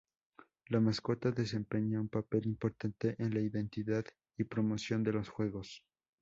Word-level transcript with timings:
La 0.69 0.79
mascota 0.79 1.29
desempeña 1.29 2.01
un 2.01 2.09
papel 2.09 2.47
importante 2.47 3.15
en 3.19 3.35
la 3.35 3.39
identidad 3.39 4.03
y 4.35 4.45
promoción 4.45 5.03
de 5.03 5.13
los 5.13 5.29
Juegos. 5.29 5.83